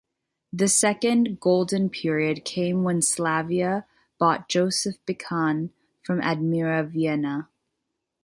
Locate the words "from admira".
6.01-6.89